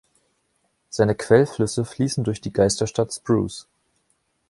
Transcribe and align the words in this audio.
Seine 0.89 1.13
Quellflüsse 1.13 1.85
fließen 1.85 2.23
durch 2.23 2.41
die 2.41 2.51
Geisterstadt 2.51 3.13
Spruce. 3.13 3.67